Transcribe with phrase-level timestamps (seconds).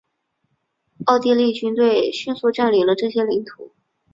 [1.05, 3.71] 奥地利军队迅速占领了这些领土。